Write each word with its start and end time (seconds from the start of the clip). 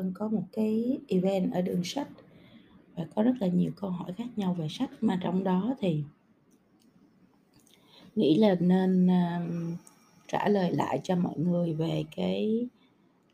Vân 0.00 0.12
có 0.14 0.28
một 0.28 0.44
cái 0.52 0.98
event 1.08 1.52
ở 1.52 1.62
đường 1.62 1.84
sách 1.84 2.08
và 2.96 3.06
có 3.14 3.22
rất 3.22 3.32
là 3.40 3.46
nhiều 3.46 3.72
câu 3.76 3.90
hỏi 3.90 4.12
khác 4.12 4.28
nhau 4.36 4.54
về 4.54 4.66
sách. 4.70 4.90
Mà 5.00 5.18
trong 5.22 5.44
đó 5.44 5.74
thì 5.78 6.02
nghĩ 8.14 8.38
là 8.38 8.56
nên 8.60 9.06
uh, 9.06 9.78
trả 10.28 10.48
lời 10.48 10.72
lại 10.72 11.00
cho 11.04 11.16
mọi 11.16 11.38
người 11.38 11.74
về 11.74 12.04
cái 12.16 12.68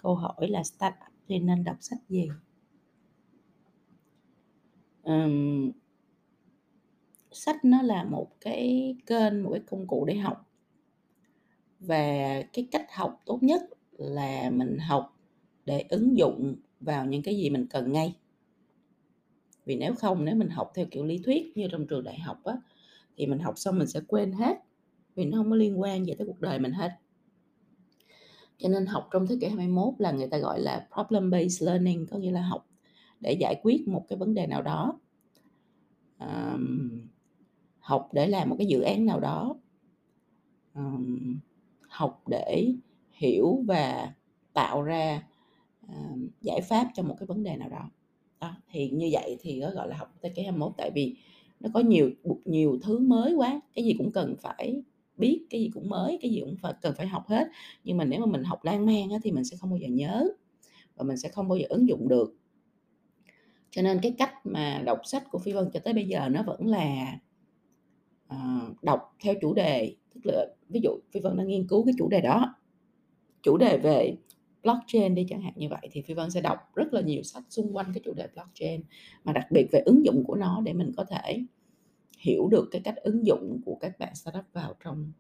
câu 0.03 0.15
hỏi 0.15 0.49
là 0.49 0.63
startup 0.63 1.09
thì 1.29 1.39
nên 1.39 1.65
đọc 1.65 1.77
sách 1.81 1.99
gì? 2.09 2.29
Um, 5.03 5.71
sách 7.33 7.65
nó 7.65 7.83
là 7.83 8.05
một 8.05 8.29
cái 8.41 8.95
kênh 9.07 9.43
một 9.43 9.51
cái 9.53 9.63
công 9.67 9.87
cụ 9.87 10.05
để 10.05 10.17
học. 10.17 10.47
Và 11.81 12.43
cái 12.53 12.69
cách 12.71 12.87
học 12.93 13.23
tốt 13.27 13.39
nhất 13.43 13.63
là 13.93 14.51
mình 14.51 14.79
học 14.79 15.16
để 15.67 15.85
ứng 15.89 16.19
dụng 16.19 16.57
vào 16.81 17.07
những 17.07 17.23
cái 17.23 17.37
gì 17.37 17.51
mình 17.51 17.67
cần 17.71 17.93
ngay. 17.93 18.17
Vì 19.65 19.77
nếu 19.77 19.95
không 19.95 20.25
nếu 20.25 20.37
mình 20.37 20.49
học 20.49 20.73
theo 20.75 20.87
kiểu 20.91 21.05
lý 21.05 21.19
thuyết 21.19 21.57
như 21.57 21.69
trong 21.71 21.87
trường 21.87 22.05
đại 22.05 22.19
học 22.19 22.45
á 22.45 22.57
thì 23.17 23.27
mình 23.27 23.39
học 23.39 23.59
xong 23.59 23.79
mình 23.79 23.89
sẽ 23.89 24.01
quên 24.09 24.33
hết 24.33 24.57
vì 25.15 25.25
nó 25.25 25.39
không 25.39 25.51
có 25.51 25.57
liên 25.57 25.81
quan 25.81 26.07
gì 26.07 26.15
tới 26.19 26.27
cuộc 26.27 26.41
đời 26.41 26.59
mình 26.59 26.73
hết. 26.73 26.91
Cho 28.59 28.69
nên 28.69 28.87
học 28.87 29.09
trong 29.13 29.27
thế 29.27 29.37
kỷ 29.41 29.47
21 29.47 29.95
là 29.99 30.13
người 30.13 30.29
ta 30.29 30.39
gọi 30.39 30.61
là 30.61 30.89
problem 30.95 31.31
based 31.31 31.63
learning 31.63 32.07
có 32.07 32.19
nghĩa 32.19 32.31
là 32.31 32.43
học 32.43 32.67
để 33.21 33.37
giải 33.41 33.61
quyết 33.63 33.89
một 33.89 34.05
cái 34.09 34.19
vấn 34.19 34.35
đề 34.35 34.47
nào 34.47 34.63
đó. 34.63 35.01
Um, 36.19 36.91
học 37.79 38.09
để 38.13 38.27
làm 38.27 38.51
một 38.51 38.57
cái 38.59 38.67
dự 38.67 38.81
án 38.81 39.07
nào 39.07 39.21
đó. 39.21 39.57
Um, 40.75 41.39
học 41.89 42.23
để 42.27 42.73
hiểu 43.13 43.63
và 43.67 44.13
tạo 44.53 44.83
ra 44.83 45.23
uh, 45.89 46.19
giải 46.41 46.61
pháp 46.61 46.89
cho 46.95 47.03
một 47.03 47.17
cái 47.19 47.27
vấn 47.27 47.43
đề 47.43 47.57
nào 47.57 47.69
đó. 47.69 47.91
Đó 48.41 48.57
thì 48.71 48.91
như 48.91 49.09
vậy 49.13 49.37
thì 49.41 49.61
nó 49.61 49.71
gọi 49.71 49.89
là 49.89 49.97
học 49.97 50.15
thế 50.23 50.29
kỷ 50.29 50.43
21 50.43 50.73
tại 50.77 50.91
vì 50.95 51.17
nó 51.61 51.71
có 51.75 51.81
nhiều 51.81 52.11
nhiều 52.45 52.79
thứ 52.83 52.99
mới 52.99 53.35
quá 53.35 53.61
cái 53.75 53.85
gì 53.85 53.95
cũng 53.99 54.13
cần 54.13 54.35
phải 54.41 54.83
biết 55.17 55.47
cái 55.51 55.61
gì 55.61 55.71
cũng 55.75 55.89
mới 55.89 56.19
cái 56.23 56.31
gì 56.31 56.41
cũng 56.41 56.57
phải 56.63 56.73
cần 56.83 56.95
phải 56.97 57.07
học 57.07 57.29
hết. 57.29 57.49
Nhưng 57.85 57.97
mà 57.97 58.05
nếu 58.05 58.21
mà 58.21 58.27
mình 58.27 58.45
học 58.45 58.65
lan 58.65 58.87
man 58.87 59.11
á, 59.11 59.19
thì 59.23 59.33
mình 59.33 59.45
sẽ 59.45 59.57
không 59.57 59.71
bao 59.71 59.79
giờ 59.79 59.89
nhớ 59.89 60.29
và 60.97 61.05
mình 61.05 61.17
sẽ 61.17 61.29
không 61.29 61.49
bao 61.49 61.59
giờ 61.59 61.67
ứng 61.69 61.89
dụng 61.89 62.09
được. 62.09 62.37
Cho 63.71 63.83
nên 63.83 63.99
cái 64.03 64.15
cách 64.19 64.33
mà 64.45 64.83
đọc 64.87 65.01
sách 65.05 65.25
của 65.31 65.39
phi 65.39 65.53
vân 65.53 65.71
cho 65.73 65.81
tới 65.81 65.95
bây 65.95 66.05
giờ 66.05 66.29
nó 66.29 66.43
vẫn 66.43 66.67
là 66.67 67.19
uh, 68.35 68.83
đọc 68.83 69.15
theo 69.21 69.35
chủ 69.41 69.55
đề 69.55 69.95
tức 70.15 70.21
là 70.25 70.47
ví 70.69 70.81
dụ 70.83 70.91
phi 71.11 71.21
vân 71.21 71.37
đang 71.37 71.49
nghiên 71.49 71.67
cứu 71.69 71.85
cái 71.85 71.95
chủ 71.99 72.09
đề 72.09 72.21
đó 72.21 72.55
chủ 73.43 73.57
đề 73.57 73.79
về 73.79 74.17
blockchain 74.67 75.15
đi 75.15 75.27
chẳng 75.29 75.43
hạn 75.43 75.53
như 75.57 75.69
vậy 75.69 75.89
thì 75.93 76.03
phi 76.03 76.15
vân 76.15 76.31
sẽ 76.31 76.41
đọc 76.41 76.59
rất 76.75 76.93
là 76.93 77.01
nhiều 77.01 77.23
sách 77.23 77.45
xung 77.49 77.77
quanh 77.77 77.87
cái 77.95 78.01
chủ 78.05 78.15
đề 78.15 78.29
blockchain 78.35 78.83
mà 79.25 79.33
đặc 79.33 79.47
biệt 79.51 79.67
về 79.73 79.81
ứng 79.87 80.05
dụng 80.05 80.25
của 80.25 80.35
nó 80.35 80.61
để 80.65 80.73
mình 80.73 80.93
có 80.97 81.05
thể 81.05 81.45
hiểu 82.19 82.49
được 82.49 82.69
cái 82.71 82.81
cách 82.85 82.97
ứng 82.97 83.27
dụng 83.27 83.61
của 83.65 83.75
các 83.81 83.99
bạn 83.99 84.15
startup 84.15 84.45
vào 84.53 84.75
trong 84.85 85.13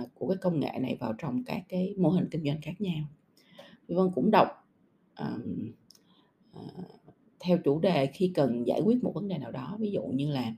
uh, 0.00 0.08
của 0.14 0.28
cái 0.28 0.36
công 0.36 0.60
nghệ 0.60 0.72
này 0.80 0.96
vào 1.00 1.12
trong 1.18 1.44
các 1.44 1.62
cái 1.68 1.94
mô 1.98 2.08
hình 2.10 2.28
kinh 2.30 2.44
doanh 2.44 2.60
khác 2.62 2.80
nhau. 2.80 3.04
Phi 3.88 3.94
vân 3.94 4.10
cũng 4.14 4.30
đọc 4.30 4.48
um, 5.18 5.72
uh, 6.58 6.84
theo 7.40 7.58
chủ 7.64 7.78
đề 7.78 8.06
khi 8.06 8.32
cần 8.34 8.66
giải 8.66 8.80
quyết 8.80 9.04
một 9.04 9.12
vấn 9.14 9.28
đề 9.28 9.38
nào 9.38 9.50
đó 9.50 9.76
ví 9.80 9.90
dụ 9.90 10.02
như 10.02 10.30
là 10.30 10.54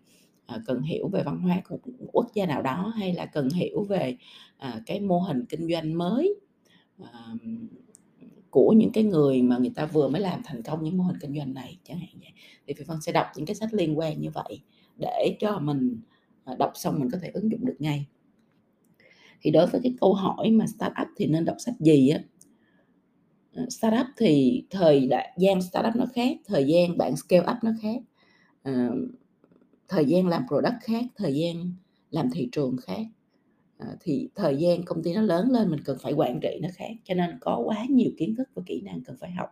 uh, 0.55 0.61
cần 0.67 0.83
hiểu 0.83 1.09
về 1.09 1.23
văn 1.23 1.39
hóa 1.39 1.63
của 1.69 1.79
một 1.99 2.11
quốc 2.13 2.27
gia 2.35 2.47
nào 2.47 2.63
đó 2.63 2.93
hay 2.97 3.15
là 3.15 3.27
cần 3.27 3.49
hiểu 3.49 3.85
về 3.85 4.17
uh, 4.69 4.83
cái 4.87 5.01
mô 5.01 5.19
hình 5.19 5.45
kinh 5.49 5.69
doanh 5.73 5.99
mới 5.99 6.35
uh, 7.03 7.09
của 8.53 8.75
những 8.77 8.91
cái 8.93 9.05
người 9.05 9.43
mà 9.43 9.59
người 9.59 9.73
ta 9.75 9.87
vừa 9.87 10.09
mới 10.09 10.21
làm 10.21 10.41
thành 10.45 10.63
công 10.63 10.85
những 10.85 10.97
mô 10.97 11.05
hình 11.05 11.17
kinh 11.21 11.37
doanh 11.37 11.55
này, 11.55 11.79
chẳng 11.85 11.99
hạn 11.99 12.09
vậy. 12.21 12.33
Thì 12.67 12.75
phi 12.75 12.85
vân 12.85 13.01
sẽ 13.01 13.13
đọc 13.13 13.27
những 13.37 13.47
cái 13.47 13.55
sách 13.55 13.75
liên 13.75 13.99
quan 13.99 14.21
như 14.21 14.31
vậy 14.31 14.61
để 14.97 15.37
cho 15.41 15.59
mình 15.59 16.01
à, 16.45 16.55
đọc 16.59 16.73
xong 16.75 16.99
mình 16.99 17.11
có 17.13 17.19
thể 17.23 17.31
ứng 17.35 17.51
dụng 17.51 17.65
được 17.65 17.77
ngay. 17.79 18.07
Thì 19.41 19.51
đối 19.51 19.67
với 19.67 19.81
cái 19.85 19.95
câu 20.01 20.15
hỏi 20.15 20.51
mà 20.51 20.67
startup 20.67 21.09
thì 21.17 21.27
nên 21.27 21.45
đọc 21.45 21.57
sách 21.59 21.75
gì 21.81 22.09
á? 22.09 22.21
À, 23.55 23.65
startup 23.71 24.07
thì 24.17 24.65
thời 24.71 25.07
đại 25.07 25.33
gian 25.39 25.63
startup 25.63 25.97
nó 25.97 26.05
khác, 26.15 26.37
thời 26.45 26.67
gian 26.67 26.99
bạn 26.99 27.17
scale 27.17 27.53
up 27.53 27.57
nó 27.63 27.71
khác 27.83 28.03
à, 28.63 28.91
thời 29.89 30.05
gian 30.05 30.29
làm 30.29 30.43
product 30.49 30.83
khác, 30.83 31.05
thời 31.17 31.35
gian 31.35 31.73
làm 32.11 32.31
thị 32.31 32.49
trường 32.53 32.77
khác. 32.77 33.03
Ờ, 33.87 33.97
thì 34.01 34.29
thời 34.35 34.57
gian 34.57 34.83
công 34.85 35.03
ty 35.03 35.15
nó 35.15 35.21
lớn 35.21 35.51
lên 35.51 35.71
mình 35.71 35.81
cần 35.85 35.99
phải 36.01 36.13
quản 36.13 36.41
trị 36.41 36.59
nó 36.63 36.69
khác 36.75 36.91
cho 37.05 37.15
nên 37.15 37.39
có 37.41 37.63
quá 37.65 37.87
nhiều 37.89 38.11
kiến 38.19 38.35
thức 38.37 38.49
và 38.55 38.63
kỹ 38.67 38.81
năng 38.85 39.01
cần 39.05 39.17
phải 39.21 39.31
học. 39.31 39.49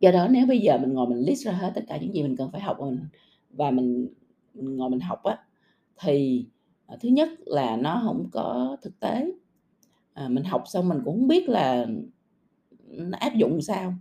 Do 0.00 0.10
đó 0.10 0.28
nếu 0.30 0.46
bây 0.46 0.58
giờ 0.58 0.78
mình 0.78 0.92
ngồi 0.92 1.06
mình 1.06 1.18
list 1.18 1.46
ra 1.46 1.52
hết 1.52 1.72
tất 1.74 1.84
cả 1.88 1.96
những 1.96 2.14
gì 2.14 2.22
mình 2.22 2.36
cần 2.36 2.50
phải 2.52 2.60
học 2.60 2.76
mình 2.80 2.98
và 3.50 3.70
mình, 3.70 4.08
mình 4.54 4.76
ngồi 4.76 4.90
mình 4.90 5.00
học 5.00 5.22
á 5.22 5.38
thì 6.00 6.46
ờ, 6.86 6.96
thứ 7.00 7.08
nhất 7.08 7.28
là 7.46 7.76
nó 7.76 8.02
không 8.04 8.28
có 8.32 8.76
thực 8.82 9.00
tế. 9.00 9.32
À, 10.12 10.28
mình 10.28 10.44
học 10.44 10.62
xong 10.66 10.88
mình 10.88 10.98
cũng 11.04 11.18
không 11.18 11.28
biết 11.28 11.48
là 11.48 11.86
nó 12.84 13.18
áp 13.20 13.34
dụng 13.34 13.62
sao 13.62 13.94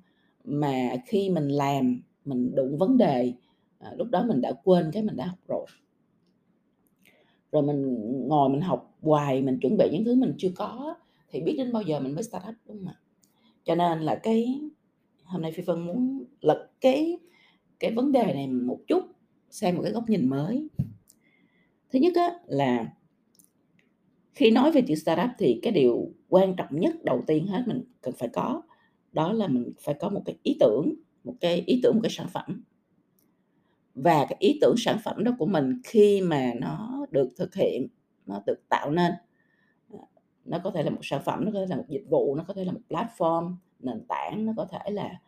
mà 0.44 0.91
khi 1.06 1.30
mình 1.30 1.47
làm 1.47 2.01
mình 2.25 2.56
đụng 2.56 2.78
vấn 2.78 2.97
đề 2.97 3.34
à, 3.80 3.91
lúc 3.97 4.09
đó 4.09 4.24
mình 4.24 4.41
đã 4.41 4.51
quên 4.63 4.91
cái 4.94 5.03
mình 5.03 5.16
đã 5.16 5.25
học 5.25 5.40
rồi 5.47 5.66
rồi 7.51 7.63
mình 7.63 7.97
ngồi 8.27 8.49
mình 8.49 8.61
học 8.61 8.97
hoài 9.01 9.41
mình 9.41 9.59
chuẩn 9.59 9.77
bị 9.77 9.89
những 9.91 10.05
thứ 10.05 10.15
mình 10.15 10.33
chưa 10.37 10.51
có 10.55 10.95
thì 11.31 11.41
biết 11.41 11.55
đến 11.57 11.71
bao 11.71 11.81
giờ 11.81 11.99
mình 11.99 12.15
mới 12.15 12.23
start 12.23 12.43
up 12.49 12.55
đúng 12.67 12.77
không 12.77 12.87
ạ? 12.87 12.95
Cho 13.63 13.75
nên 13.75 13.99
là 13.99 14.15
cái 14.15 14.61
hôm 15.23 15.41
nay 15.41 15.51
phi 15.51 15.63
phân 15.63 15.85
muốn 15.85 16.23
lật 16.41 16.69
cái 16.81 17.17
cái 17.79 17.91
vấn 17.91 18.11
đề 18.11 18.33
này 18.33 18.47
một 18.47 18.79
chút 18.88 19.03
xem 19.49 19.75
một 19.75 19.81
cái 19.83 19.91
góc 19.91 20.09
nhìn 20.09 20.29
mới. 20.29 20.67
Thứ 21.91 21.99
nhất 21.99 22.13
á, 22.15 22.39
là 22.47 22.93
khi 24.33 24.51
nói 24.51 24.71
về 24.71 24.81
chữ 24.81 24.95
startup 24.95 25.29
thì 25.38 25.59
cái 25.61 25.73
điều 25.73 26.11
quan 26.29 26.55
trọng 26.55 26.79
nhất 26.79 27.03
đầu 27.03 27.23
tiên 27.27 27.47
hết 27.47 27.63
mình 27.67 27.83
cần 28.01 28.13
phải 28.17 28.29
có 28.29 28.61
đó 29.11 29.33
là 29.33 29.47
mình 29.47 29.71
phải 29.79 29.95
có 29.99 30.09
một 30.09 30.21
cái 30.25 30.35
ý 30.43 30.57
tưởng 30.59 30.93
một 31.23 31.35
cái 31.39 31.63
ý 31.65 31.79
tưởng 31.83 31.95
một 31.95 32.01
cái 32.03 32.11
sản 32.11 32.27
phẩm. 32.33 32.63
Và 33.95 34.25
cái 34.29 34.38
ý 34.39 34.57
tưởng 34.61 34.75
sản 34.77 34.97
phẩm 35.03 35.23
đó 35.23 35.31
của 35.39 35.45
mình 35.45 35.81
khi 35.83 36.21
mà 36.21 36.53
nó 36.61 36.98
được 37.11 37.29
thực 37.37 37.55
hiện, 37.55 37.87
nó 38.25 38.41
được 38.45 38.69
tạo 38.69 38.91
nên. 38.91 39.11
Nó 40.45 40.59
có 40.63 40.71
thể 40.71 40.83
là 40.83 40.89
một 40.89 40.99
sản 41.01 41.21
phẩm, 41.25 41.45
nó 41.45 41.51
có 41.51 41.59
thể 41.59 41.65
là 41.65 41.75
một 41.75 41.85
dịch 41.87 42.05
vụ, 42.09 42.35
nó 42.35 42.43
có 42.47 42.53
thể 42.53 42.65
là 42.65 42.71
một 42.71 42.81
platform, 42.89 43.55
nền 43.79 44.05
tảng, 44.07 44.45
nó 44.45 44.53
có 44.57 44.65
thể 44.65 44.91
là 44.91 45.21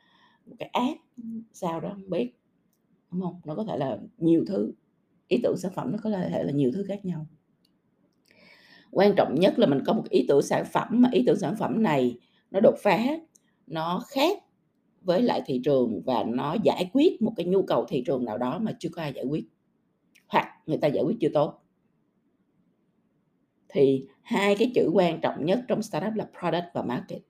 một 0.46 0.56
cái 0.60 0.70
app, 0.74 1.00
sao 1.54 1.80
đó, 1.80 1.90
không 1.94 2.10
biết, 2.10 2.34
đúng 3.12 3.22
không? 3.22 3.42
Nó 3.46 3.56
có 3.56 3.64
thể 3.64 3.78
là 3.78 3.98
nhiều 4.18 4.46
thứ, 4.48 4.74
ý 5.28 5.40
tưởng 5.44 5.58
sản 5.58 5.72
phẩm 5.76 5.92
nó 5.92 5.98
có 6.04 6.10
thể 6.10 6.44
là 6.44 6.52
nhiều 6.52 6.72
thứ 6.74 6.84
khác 6.88 7.06
nhau. 7.06 7.26
Quan 8.92 9.14
trọng 9.18 9.36
nhất 9.36 9.60
là 9.60 9.68
mình 9.68 9.84
có 9.86 9.94
một 9.94 10.10
ý 10.10 10.26
tưởng 10.28 10.42
sản 10.42 10.66
phẩm 10.74 10.88
mà 10.92 11.10
ý 11.12 11.24
tưởng 11.28 11.40
sản 11.40 11.56
phẩm 11.60 11.84
này 11.84 12.20
nó 12.52 12.60
đột 12.60 12.76
phá, 12.84 13.04
nó 13.68 14.04
khác 14.08 14.38
với 15.02 15.22
lại 15.22 15.42
thị 15.46 15.62
trường 15.64 16.02
và 16.06 16.24
nó 16.24 16.56
giải 16.64 16.90
quyết 16.94 17.22
một 17.22 17.34
cái 17.36 17.46
nhu 17.46 17.64
cầu 17.64 17.86
thị 17.90 18.04
trường 18.06 18.26
nào 18.26 18.38
đó 18.38 18.60
mà 18.60 18.76
chưa 18.80 18.90
có 18.90 19.02
ai 19.02 19.14
giải 19.14 19.26
quyết, 19.26 19.46
hoặc 20.28 20.48
người 20.66 20.78
ta 20.78 20.88
giải 20.88 21.04
quyết 21.04 21.18
chưa 21.22 21.30
tốt 21.34 21.64
thì 23.72 24.08
hai 24.22 24.56
cái 24.56 24.72
chữ 24.76 24.90
quan 24.94 25.22
trọng 25.22 25.46
nhất 25.46 25.60
trong 25.68 25.82
startup 25.82 26.14
là 26.16 26.28
product 26.40 26.66
và 26.74 26.82
market. 26.82 27.22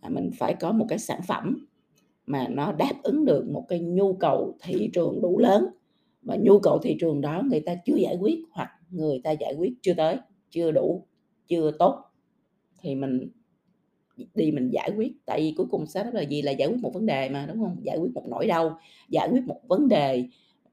À, 0.00 0.08
mình 0.08 0.30
phải 0.38 0.54
có 0.60 0.72
một 0.72 0.86
cái 0.88 0.98
sản 0.98 1.20
phẩm 1.26 1.66
mà 2.26 2.48
nó 2.48 2.72
đáp 2.72 2.92
ứng 3.02 3.24
được 3.24 3.48
một 3.50 3.64
cái 3.68 3.80
nhu 3.80 4.12
cầu 4.12 4.56
thị 4.62 4.90
trường 4.92 5.20
đủ 5.22 5.38
lớn. 5.38 5.66
Và 6.22 6.36
nhu 6.42 6.58
cầu 6.58 6.78
thị 6.78 6.96
trường 7.00 7.20
đó 7.20 7.42
người 7.50 7.60
ta 7.60 7.74
chưa 7.84 7.96
giải 7.96 8.16
quyết 8.20 8.38
hoặc 8.50 8.70
người 8.90 9.20
ta 9.24 9.30
giải 9.30 9.54
quyết 9.58 9.72
chưa 9.82 9.94
tới 9.94 10.16
chưa 10.50 10.70
đủ 10.70 11.06
chưa 11.46 11.70
tốt 11.78 12.04
thì 12.80 12.94
mình 12.94 13.30
đi 14.34 14.52
mình 14.52 14.70
giải 14.72 14.90
quyết. 14.96 15.12
Tại 15.26 15.40
vì 15.40 15.54
cuối 15.56 15.66
cùng 15.70 15.86
startup 15.86 16.14
là 16.14 16.22
gì? 16.22 16.42
Là 16.42 16.52
giải 16.52 16.68
quyết 16.68 16.80
một 16.82 16.90
vấn 16.94 17.06
đề 17.06 17.28
mà 17.28 17.46
đúng 17.46 17.58
không? 17.58 17.76
Giải 17.82 17.98
quyết 17.98 18.10
một 18.14 18.24
nỗi 18.28 18.46
đau 18.46 18.78
giải 19.08 19.28
quyết 19.32 19.44
một 19.46 19.60
vấn 19.68 19.88
đề 19.88 20.24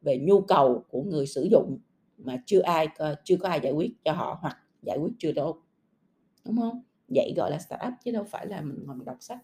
về 0.02 0.18
nhu 0.18 0.42
cầu 0.42 0.84
của 0.90 1.04
người 1.04 1.28
sử 1.28 1.48
dụng 1.52 1.78
mà 2.18 2.42
chưa 2.46 2.62
ai 2.62 2.88
chưa 3.24 3.38
có 3.38 3.50
ai 3.50 3.60
giải 3.64 3.72
quyết 3.72 3.92
cho 4.04 4.12
họ 4.12 4.38
hoặc 4.42 4.58
giải 4.86 4.98
quyết 4.98 5.14
chưa 5.20 5.32
tốt 5.36 5.62
đúng 6.46 6.58
không? 6.58 6.82
Vậy 7.08 7.34
gọi 7.38 7.52
là 7.52 7.60
startup 7.60 7.94
chứ 8.04 8.12
đâu 8.12 8.24
phải 8.24 8.48
là 8.48 8.62
mình 8.62 8.84
ngồi 8.86 8.96
mình 8.96 9.06
đọc 9.06 9.18
sách. 9.20 9.40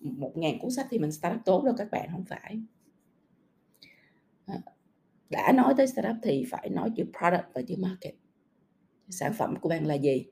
Một 0.00 0.32
ngàn 0.36 0.58
cuốn 0.58 0.70
sách 0.70 0.86
thì 0.90 0.98
mình 0.98 1.12
startup 1.12 1.40
tốt 1.44 1.64
đâu 1.64 1.74
các 1.78 1.90
bạn 1.90 2.08
không 2.12 2.24
phải. 2.24 2.62
À, 4.46 4.58
đã 5.30 5.52
nói 5.52 5.74
tới 5.76 5.86
startup 5.86 6.16
thì 6.22 6.44
phải 6.50 6.68
nói 6.68 6.90
chữ 6.96 7.04
product 7.04 7.54
và 7.54 7.62
chữ 7.62 7.76
market. 7.78 8.14
Sản 9.08 9.32
phẩm 9.38 9.54
của 9.60 9.68
bạn 9.68 9.86
là 9.86 9.94
gì? 9.94 10.26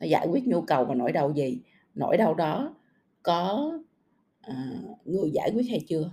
Nó 0.00 0.06
giải 0.06 0.26
quyết 0.30 0.46
nhu 0.46 0.62
cầu 0.62 0.84
và 0.84 0.94
nỗi 0.94 1.12
đau 1.12 1.32
gì? 1.34 1.60
Nỗi 1.94 2.16
đau 2.16 2.34
đó 2.34 2.76
có 3.22 3.72
à, 4.40 4.82
người 5.04 5.30
giải 5.30 5.50
quyết 5.54 5.66
hay 5.70 5.80
chưa? 5.88 6.12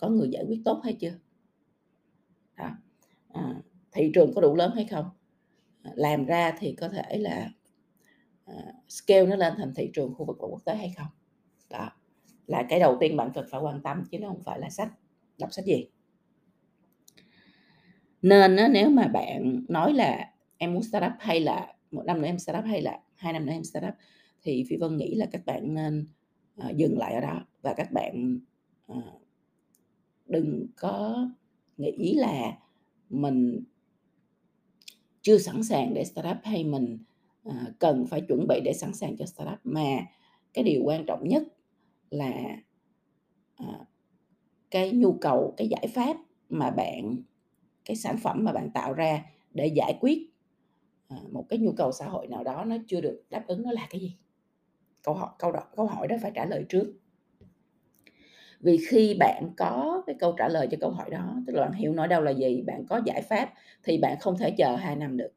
Có 0.00 0.08
người 0.08 0.28
giải 0.30 0.44
quyết 0.48 0.60
tốt 0.64 0.80
hay 0.84 0.92
chưa? 1.00 1.18
Đó. 2.56 2.70
À, 3.28 3.62
thị 3.92 4.10
trường 4.14 4.34
có 4.34 4.40
đủ 4.40 4.54
lớn 4.54 4.72
hay 4.74 4.86
không? 4.86 5.10
Làm 5.94 6.24
ra 6.24 6.54
thì 6.58 6.74
có 6.80 6.88
thể 6.88 7.18
là 7.18 7.50
ờ, 8.44 8.54
scale 8.88 9.26
nó 9.26 9.36
lên 9.36 9.54
thành 9.56 9.72
thị 9.74 9.90
trường 9.94 10.14
khu 10.14 10.24
vực 10.24 10.36
và 10.40 10.48
quốc 10.48 10.64
tế 10.64 10.76
hay 10.76 10.92
không? 10.96 11.06
Đó 11.70 11.90
là 12.46 12.62
cái 12.68 12.80
đầu 12.80 12.96
tiên 13.00 13.16
bạn 13.16 13.30
cần 13.34 13.46
phải 13.50 13.60
quan 13.60 13.82
tâm 13.82 14.04
chứ 14.10 14.18
nó 14.18 14.28
không 14.28 14.42
phải 14.42 14.58
là 14.58 14.70
sách 14.70 14.92
đọc 15.38 15.52
sách 15.52 15.64
gì. 15.64 15.86
Nên 18.22 18.56
á, 18.56 18.68
nếu 18.68 18.90
mà 18.90 19.08
bạn 19.08 19.64
nói 19.68 19.92
là 19.92 20.32
em 20.58 20.74
muốn 20.74 20.82
start 20.82 21.04
up 21.04 21.12
hay 21.18 21.40
là 21.40 21.74
một 21.90 22.02
năm 22.06 22.22
nữa 22.22 22.28
em 22.28 22.38
start 22.38 22.58
up 22.58 22.64
hay 22.64 22.82
là 22.82 23.00
hai 23.14 23.32
năm 23.32 23.46
nữa 23.46 23.52
em 23.52 23.64
start 23.64 23.84
up 23.88 23.94
thì 24.42 24.64
phi 24.68 24.76
vân 24.76 24.96
nghĩ 24.96 25.14
là 25.14 25.26
các 25.32 25.46
bạn 25.46 25.74
nên 25.74 26.06
uh, 26.68 26.76
dừng 26.76 26.98
lại 26.98 27.14
ở 27.14 27.20
đó 27.20 27.46
và 27.62 27.74
các 27.76 27.92
bạn 27.92 28.38
uh, 28.92 29.22
đừng 30.26 30.66
có 30.76 31.28
nghĩ 31.76 32.14
là 32.14 32.58
mình 33.10 33.64
chưa 35.24 35.38
sẵn 35.38 35.62
sàng 35.62 35.94
để 35.94 36.04
startup 36.04 36.36
hay 36.42 36.64
mình 36.64 36.98
ờ, 37.44 37.54
cần 37.78 38.06
phải 38.06 38.20
chuẩn 38.20 38.46
bị 38.48 38.60
để 38.64 38.72
sẵn 38.72 38.94
sàng 38.94 39.16
cho 39.16 39.26
startup. 39.26 39.58
Mà 39.64 40.06
cái 40.52 40.64
điều 40.64 40.82
quan 40.84 41.06
trọng 41.06 41.28
nhất 41.28 41.42
là 42.10 42.56
ờ, 43.56 43.84
cái 44.70 44.92
nhu 44.92 45.12
cầu 45.20 45.54
cái 45.56 45.68
giải 45.68 45.86
pháp 45.94 46.16
mà 46.48 46.70
bạn 46.70 47.16
cái 47.84 47.96
sản 47.96 48.16
phẩm 48.18 48.44
mà 48.44 48.52
bạn 48.52 48.70
tạo 48.70 48.92
ra 48.92 49.24
để 49.54 49.66
giải 49.66 49.98
quyết 50.00 50.18
à, 51.08 51.16
một 51.32 51.46
cái 51.48 51.58
nhu 51.58 51.72
cầu 51.72 51.92
xã 51.92 52.08
hội 52.08 52.26
nào 52.26 52.44
đó 52.44 52.64
nó 52.64 52.76
chưa 52.88 53.00
được 53.00 53.22
đáp 53.30 53.44
ứng 53.46 53.62
nó 53.62 53.72
là 53.72 53.86
cái 53.90 54.00
gì? 54.00 54.16
Câu 55.02 55.14
hỏi 55.14 55.30
câu 55.38 55.52
đó 55.52 55.60
câu 55.76 55.86
hỏi 55.86 56.08
đó 56.08 56.16
phải 56.22 56.32
trả 56.34 56.44
lời 56.46 56.64
trước 56.68 56.92
vì 58.64 58.78
khi 58.88 59.16
bạn 59.18 59.50
có 59.56 60.02
cái 60.06 60.16
câu 60.18 60.34
trả 60.38 60.48
lời 60.48 60.68
cho 60.70 60.76
câu 60.80 60.90
hỏi 60.90 61.10
đó 61.10 61.42
tức 61.46 61.52
là 61.56 61.62
bạn 61.62 61.72
hiểu 61.72 61.92
nỗi 61.92 62.08
đau 62.08 62.22
là 62.22 62.30
gì 62.30 62.62
bạn 62.66 62.86
có 62.88 63.00
giải 63.04 63.22
pháp 63.22 63.52
thì 63.84 63.98
bạn 63.98 64.16
không 64.20 64.38
thể 64.38 64.50
chờ 64.58 64.76
hai 64.76 64.96
năm 64.96 65.16
được. 65.16 65.32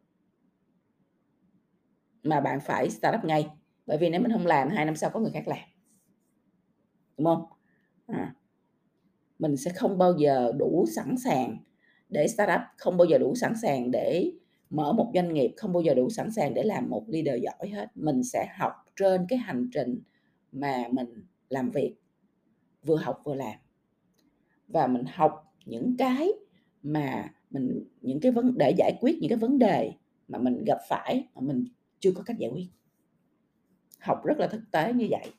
Mà 2.24 2.39
bạn 2.41 2.59
phải 2.59 2.89
start 2.89 3.15
up 3.15 3.25
ngay 3.25 3.47
bởi 3.85 3.97
vì 3.97 4.09
nếu 4.09 4.21
mình 4.21 4.31
không 4.31 4.45
làm 4.45 4.69
hai 4.69 4.85
năm 4.85 4.95
sau 4.95 5.09
có 5.09 5.19
người 5.19 5.31
khác 5.31 5.47
làm. 5.47 5.59
Đúng 7.18 7.25
không? 7.25 7.45
À, 8.07 8.33
mình 9.39 9.57
sẽ 9.57 9.71
không 9.71 9.97
bao 9.97 10.13
giờ 10.18 10.51
đủ 10.57 10.85
sẵn 10.95 11.15
sàng 11.18 11.57
để 12.09 12.27
start 12.27 12.50
up 12.56 12.62
không 12.77 12.97
bao 12.97 13.06
giờ 13.06 13.18
đủ 13.18 13.35
sẵn 13.35 13.53
sàng 13.62 13.91
để 13.91 14.31
mở 14.69 14.94
một 14.94 15.12
doanh 15.15 15.33
nghiệp 15.33 15.53
không 15.57 15.74
bao 15.74 15.81
giờ 15.81 15.94
đủ 15.94 16.09
sẵn 16.09 16.31
sàng 16.31 16.53
để 16.53 16.63
làm 16.63 16.89
một 16.89 17.03
leader 17.07 17.44
giỏi 17.44 17.69
hết. 17.69 17.88
Mình 17.95 18.24
sẽ 18.24 18.47
học 18.57 18.74
trên 18.95 19.25
cái 19.29 19.39
hành 19.39 19.69
trình 19.74 20.01
mà 20.51 20.83
mình 20.91 21.25
làm 21.50 21.71
việc 21.71 21.95
vừa 22.88 22.95
học 22.95 23.22
vừa 23.24 23.36
làm. 23.36 23.56
Và 24.68 24.88
mình 24.88 25.04
học 25.13 25.54
những 25.66 25.95
cái 25.98 26.30
mà 26.84 27.34
mình, 27.50 27.88
những 28.01 28.19
cái 28.19 28.31
vấn, 28.31 28.57
để 28.57 28.75
giải 28.78 28.98
quyết 29.01 29.18
những 29.22 29.30
cái 29.30 29.38
vấn 29.38 29.60
đề 29.60 29.94
mà 30.28 30.39
mình 30.39 30.63
gặp 30.63 30.78
phải 30.89 31.28
mà 31.36 31.42
mình 31.42 31.66
chưa 32.00 32.12
có 32.12 32.24
cách 32.25 32.38
giải 32.38 32.51
quyết. 32.51 32.68
Học 34.00 34.25
rất 34.25 34.38
là 34.38 34.48
thực 34.48 34.62
tế 34.72 34.94
như 34.94 35.07
vậy. 35.10 35.31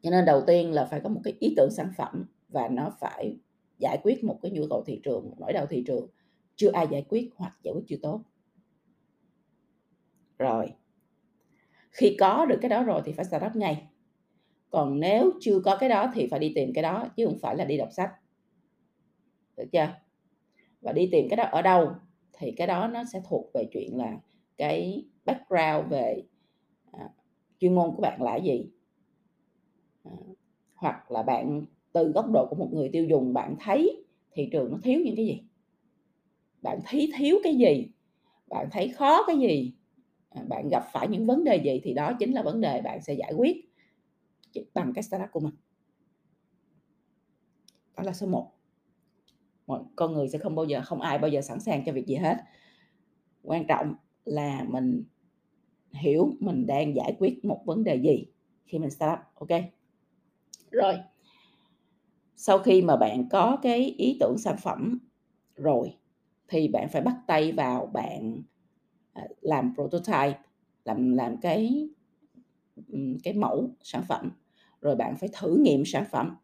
Cho 0.00 0.10
nên 0.10 0.24
đầu 0.24 0.42
tiên 0.46 0.72
là 0.72 0.84
phải 0.84 1.00
có 1.00 1.08
một 1.08 1.20
cái 1.24 1.34
ý 1.40 1.54
tưởng 1.56 1.70
sản 1.70 1.92
phẩm 1.96 2.24
và 2.48 2.68
nó 2.68 2.92
phải 3.00 3.36
giải 3.78 3.98
quyết 4.02 4.24
một 4.24 4.38
cái 4.42 4.50
nhu 4.50 4.62
cầu 4.70 4.84
thị 4.86 5.00
trường, 5.04 5.30
một 5.30 5.36
nỗi 5.38 5.52
đau 5.52 5.66
thị 5.66 5.84
trường. 5.86 6.08
Chưa 6.56 6.70
ai 6.72 6.86
giải 6.90 7.06
quyết 7.08 7.30
hoặc 7.36 7.58
giải 7.62 7.74
quyết 7.74 7.84
chưa 7.86 7.96
tốt. 8.02 8.22
Rồi. 10.38 10.72
Khi 11.90 12.16
có 12.20 12.46
được 12.46 12.58
cái 12.62 12.68
đó 12.68 12.82
rồi 12.82 13.02
thì 13.04 13.12
phải 13.12 13.24
start 13.24 13.44
up 13.46 13.56
ngay 13.56 13.86
còn 14.72 15.00
nếu 15.00 15.32
chưa 15.40 15.60
có 15.60 15.76
cái 15.80 15.88
đó 15.88 16.12
thì 16.14 16.28
phải 16.28 16.40
đi 16.40 16.52
tìm 16.54 16.72
cái 16.74 16.82
đó 16.82 17.06
chứ 17.16 17.26
không 17.26 17.38
phải 17.42 17.56
là 17.56 17.66
đi 17.66 17.78
đọc 17.78 17.88
sách. 17.92 18.10
Được 19.56 19.64
chưa? 19.72 19.88
Và 20.80 20.92
đi 20.92 21.08
tìm 21.12 21.28
cái 21.30 21.36
đó 21.36 21.44
ở 21.44 21.62
đâu 21.62 21.90
thì 22.32 22.52
cái 22.52 22.66
đó 22.66 22.88
nó 22.88 23.04
sẽ 23.12 23.22
thuộc 23.28 23.50
về 23.54 23.64
chuyện 23.72 23.96
là 23.98 24.18
cái 24.58 25.04
background 25.24 25.90
về 25.92 26.22
à, 26.92 27.10
chuyên 27.60 27.74
môn 27.74 27.90
của 27.96 28.02
bạn 28.02 28.22
là 28.22 28.36
gì. 28.36 28.70
À, 30.04 30.12
hoặc 30.74 31.12
là 31.12 31.22
bạn 31.22 31.62
từ 31.92 32.12
góc 32.12 32.26
độ 32.32 32.46
của 32.50 32.56
một 32.56 32.68
người 32.72 32.88
tiêu 32.92 33.04
dùng 33.04 33.34
bạn 33.34 33.56
thấy 33.60 34.04
thị 34.32 34.48
trường 34.52 34.72
nó 34.72 34.78
thiếu 34.82 35.00
những 35.04 35.16
cái 35.16 35.26
gì? 35.26 35.42
Bạn 36.62 36.80
thấy 36.84 37.10
thiếu 37.18 37.38
cái 37.44 37.56
gì? 37.56 37.88
Bạn 38.48 38.68
thấy 38.72 38.88
khó 38.88 39.24
cái 39.26 39.38
gì? 39.38 39.74
À, 40.30 40.42
bạn 40.48 40.68
gặp 40.68 40.84
phải 40.92 41.08
những 41.08 41.26
vấn 41.26 41.44
đề 41.44 41.56
gì 41.56 41.80
thì 41.84 41.94
đó 41.94 42.12
chính 42.18 42.32
là 42.32 42.42
vấn 42.42 42.60
đề 42.60 42.80
bạn 42.82 43.02
sẽ 43.02 43.14
giải 43.14 43.32
quyết 43.36 43.71
bằng 44.74 44.92
cái 44.94 45.02
startup 45.02 45.28
của 45.32 45.40
mình. 45.40 45.54
Đó 47.96 48.02
là 48.02 48.12
số 48.12 48.26
1 48.26 48.52
mọi 49.66 49.80
con 49.96 50.12
người 50.12 50.28
sẽ 50.28 50.38
không 50.38 50.54
bao 50.54 50.64
giờ, 50.64 50.80
không 50.84 51.00
ai 51.00 51.18
bao 51.18 51.28
giờ 51.30 51.40
sẵn 51.40 51.60
sàng 51.60 51.82
cho 51.86 51.92
việc 51.92 52.06
gì 52.06 52.14
hết. 52.16 52.36
Quan 53.42 53.66
trọng 53.68 53.94
là 54.24 54.64
mình 54.68 55.04
hiểu 55.92 56.32
mình 56.40 56.66
đang 56.66 56.96
giải 56.96 57.16
quyết 57.18 57.44
một 57.44 57.62
vấn 57.66 57.84
đề 57.84 57.96
gì 57.96 58.26
khi 58.66 58.78
mình 58.78 58.90
startup, 58.90 59.18
ok? 59.34 59.48
Rồi. 60.70 60.94
Sau 62.36 62.58
khi 62.58 62.82
mà 62.82 62.96
bạn 62.96 63.28
có 63.28 63.58
cái 63.62 63.94
ý 63.98 64.16
tưởng 64.20 64.38
sản 64.38 64.56
phẩm 64.62 64.98
rồi, 65.56 65.96
thì 66.48 66.68
bạn 66.68 66.88
phải 66.88 67.02
bắt 67.02 67.16
tay 67.26 67.52
vào 67.52 67.86
bạn 67.86 68.42
ờ, 69.12 69.22
làm 69.40 69.74
prototype, 69.74 70.38
làm 70.84 71.12
làm 71.16 71.36
cái 71.40 71.88
cái 73.24 73.34
mẫu 73.34 73.70
sản 73.82 74.02
phẩm 74.08 74.30
rồi 74.82 74.96
bạn 74.96 75.16
phải 75.16 75.28
thử 75.40 75.56
nghiệm 75.56 75.84
sản 75.86 76.04
phẩm. 76.12 76.36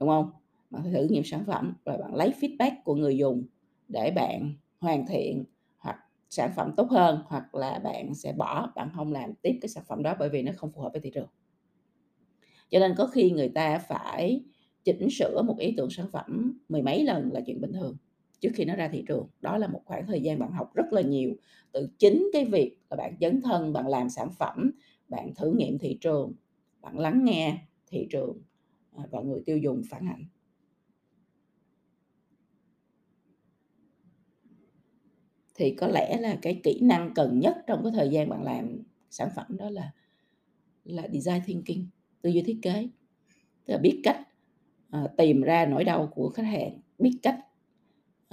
Đúng 0.00 0.08
không? 0.08 0.30
Bạn 0.70 0.82
phải 0.82 0.92
thử 0.92 1.06
nghiệm 1.10 1.24
sản 1.24 1.44
phẩm 1.46 1.74
rồi 1.84 1.98
bạn 1.98 2.14
lấy 2.14 2.32
feedback 2.40 2.72
của 2.84 2.94
người 2.94 3.16
dùng 3.16 3.44
để 3.88 4.10
bạn 4.10 4.54
hoàn 4.80 5.06
thiện 5.06 5.44
hoặc 5.78 5.96
sản 6.30 6.50
phẩm 6.56 6.72
tốt 6.76 6.90
hơn 6.90 7.22
hoặc 7.26 7.54
là 7.54 7.78
bạn 7.78 8.14
sẽ 8.14 8.32
bỏ, 8.32 8.72
bạn 8.76 8.90
không 8.94 9.12
làm 9.12 9.34
tiếp 9.42 9.58
cái 9.62 9.68
sản 9.68 9.84
phẩm 9.88 10.02
đó 10.02 10.16
bởi 10.18 10.28
vì 10.28 10.42
nó 10.42 10.52
không 10.56 10.70
phù 10.72 10.80
hợp 10.82 10.92
với 10.92 11.00
thị 11.00 11.10
trường. 11.14 11.28
Cho 12.70 12.78
nên 12.78 12.94
có 12.96 13.06
khi 13.06 13.30
người 13.30 13.48
ta 13.48 13.78
phải 13.78 14.44
chỉnh 14.84 15.08
sửa 15.10 15.42
một 15.42 15.58
ý 15.58 15.74
tưởng 15.76 15.90
sản 15.90 16.06
phẩm 16.12 16.58
mười 16.68 16.82
mấy 16.82 17.04
lần 17.04 17.32
là 17.32 17.40
chuyện 17.46 17.60
bình 17.60 17.72
thường 17.72 17.96
trước 18.40 18.50
khi 18.54 18.64
nó 18.64 18.76
ra 18.76 18.88
thị 18.88 19.04
trường. 19.08 19.26
Đó 19.40 19.58
là 19.58 19.66
một 19.66 19.80
khoảng 19.84 20.06
thời 20.06 20.20
gian 20.20 20.38
bạn 20.38 20.52
học 20.52 20.74
rất 20.74 20.92
là 20.92 21.00
nhiều 21.02 21.30
từ 21.72 21.88
chính 21.98 22.30
cái 22.32 22.44
việc 22.44 22.76
là 22.90 22.96
bạn 22.96 23.16
dấn 23.20 23.40
thân, 23.42 23.72
bạn 23.72 23.88
làm 23.88 24.08
sản 24.10 24.28
phẩm, 24.38 24.70
bạn 25.08 25.34
thử 25.34 25.52
nghiệm 25.56 25.78
thị 25.78 25.98
trường 26.00 26.32
bạn 26.82 26.98
lắng 26.98 27.24
nghe 27.24 27.58
thị 27.86 28.06
trường 28.10 28.42
à, 28.96 29.04
và 29.10 29.20
người 29.20 29.42
tiêu 29.46 29.58
dùng 29.58 29.82
phản 29.90 30.08
ảnh 30.08 30.24
thì 35.54 35.74
có 35.74 35.88
lẽ 35.88 36.16
là 36.20 36.38
cái 36.42 36.60
kỹ 36.64 36.80
năng 36.82 37.14
cần 37.14 37.40
nhất 37.40 37.56
trong 37.66 37.82
cái 37.82 37.92
thời 37.94 38.08
gian 38.08 38.28
bạn 38.28 38.42
làm 38.42 38.82
sản 39.10 39.28
phẩm 39.36 39.56
đó 39.56 39.70
là 39.70 39.92
là 40.84 41.08
design 41.12 41.40
thinking 41.46 41.84
tư 42.22 42.30
duy 42.30 42.42
thiết 42.42 42.58
kế. 42.62 42.88
Tức 43.64 43.74
là 43.74 43.78
biết 43.78 44.00
cách 44.04 44.28
uh, 44.96 45.10
tìm 45.16 45.42
ra 45.42 45.66
nỗi 45.66 45.84
đau 45.84 46.12
của 46.14 46.30
khách 46.30 46.46
hàng 46.46 46.80
biết 46.98 47.18
cách 47.22 47.38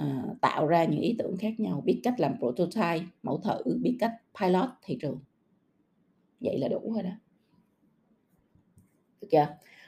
uh, 0.02 0.40
tạo 0.40 0.66
ra 0.66 0.84
những 0.84 1.00
ý 1.00 1.14
tưởng 1.18 1.36
khác 1.36 1.60
nhau 1.60 1.82
biết 1.84 2.00
cách 2.02 2.14
làm 2.20 2.38
prototype 2.38 3.06
mẫu 3.22 3.40
thử 3.40 3.78
biết 3.82 3.96
cách 4.00 4.12
pilot 4.40 4.68
thị 4.82 4.98
trường. 5.00 5.20
Vậy 6.40 6.58
là 6.58 6.68
đủ 6.68 6.92
rồi 6.92 7.02
đó 7.02 7.10
được 9.20 9.28
chưa? 9.30 9.46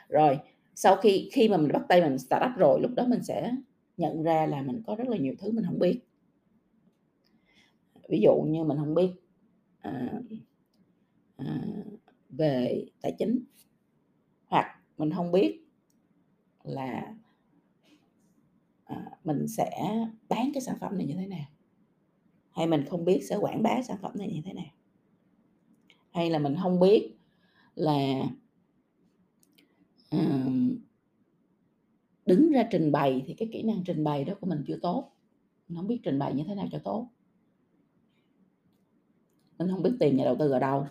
Rồi 0.08 0.38
sau 0.74 0.96
khi 0.96 1.28
khi 1.32 1.48
mà 1.48 1.56
mình 1.56 1.72
bắt 1.72 1.82
tay 1.88 2.00
mình 2.00 2.18
start 2.18 2.42
up 2.44 2.58
rồi 2.58 2.80
lúc 2.80 2.90
đó 2.94 3.06
mình 3.06 3.22
sẽ 3.22 3.52
nhận 3.96 4.22
ra 4.22 4.46
là 4.46 4.62
mình 4.62 4.82
có 4.86 4.94
rất 4.94 5.08
là 5.08 5.16
nhiều 5.16 5.34
thứ 5.38 5.50
mình 5.50 5.64
không 5.64 5.78
biết. 5.78 6.00
Ví 8.08 8.20
dụ 8.22 8.34
như 8.46 8.64
mình 8.64 8.78
không 8.78 8.94
biết 8.94 9.10
à, 9.80 10.20
à, 11.36 11.62
về 12.30 12.84
tài 13.00 13.14
chính 13.18 13.38
hoặc 14.46 14.80
mình 14.98 15.10
không 15.10 15.32
biết 15.32 15.64
là 16.62 17.14
à, 18.84 19.10
mình 19.24 19.48
sẽ 19.48 19.70
bán 20.28 20.50
cái 20.54 20.60
sản 20.60 20.76
phẩm 20.80 20.98
này 20.98 21.06
như 21.06 21.14
thế 21.14 21.26
nào 21.26 21.46
hay 22.50 22.66
mình 22.66 22.84
không 22.90 23.04
biết 23.04 23.20
sẽ 23.28 23.36
quảng 23.36 23.62
bá 23.62 23.82
sản 23.82 23.96
phẩm 24.02 24.12
này 24.14 24.28
như 24.28 24.40
thế 24.44 24.52
nào 24.52 24.72
hay 26.10 26.30
là 26.30 26.38
mình 26.38 26.56
không 26.62 26.80
biết 26.80 27.14
là 27.74 28.22
um, 30.10 30.78
đứng 32.28 32.50
ra 32.50 32.68
trình 32.70 32.92
bày 32.92 33.24
thì 33.26 33.34
cái 33.34 33.48
kỹ 33.52 33.62
năng 33.62 33.84
trình 33.84 34.04
bày 34.04 34.24
đó 34.24 34.34
của 34.40 34.46
mình 34.46 34.64
chưa 34.66 34.78
tốt. 34.82 35.12
Mình 35.68 35.76
không 35.76 35.86
biết 35.86 36.00
trình 36.02 36.18
bày 36.18 36.34
như 36.34 36.44
thế 36.46 36.54
nào 36.54 36.68
cho 36.72 36.78
tốt. 36.78 37.08
Mình 39.58 39.68
không 39.70 39.82
biết 39.82 39.92
tìm 40.00 40.16
nhà 40.16 40.24
đầu 40.24 40.36
tư 40.38 40.50
ở 40.50 40.58
đâu. 40.58 40.86